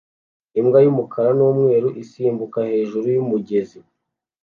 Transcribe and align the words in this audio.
Imbwa 0.59 0.79
y'umukara 0.85 1.31
n'umweru 1.39 1.89
isimbuka 2.03 2.59
hejuru 2.71 3.07
y'umugezi 3.15 3.79